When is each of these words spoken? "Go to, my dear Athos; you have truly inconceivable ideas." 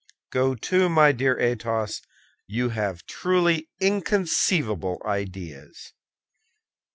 "Go 0.31 0.55
to, 0.55 0.89
my 0.89 1.11
dear 1.11 1.39
Athos; 1.39 2.01
you 2.47 2.69
have 2.69 3.05
truly 3.05 3.69
inconceivable 3.79 4.99
ideas." 5.05 5.93